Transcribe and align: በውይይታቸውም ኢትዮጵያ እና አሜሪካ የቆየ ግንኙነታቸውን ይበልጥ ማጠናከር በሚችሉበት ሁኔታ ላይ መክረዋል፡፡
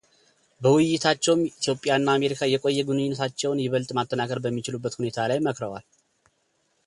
በውይይታቸውም 0.63 1.41
ኢትዮጵያ 1.49 1.97
እና 1.99 2.07
አሜሪካ 2.19 2.41
የቆየ 2.53 2.79
ግንኙነታቸውን 2.87 3.61
ይበልጥ 3.65 3.89
ማጠናከር 3.99 4.41
በሚችሉበት 4.45 4.97
ሁኔታ 5.01 5.27
ላይ 5.33 5.39
መክረዋል፡፡ 5.49 5.85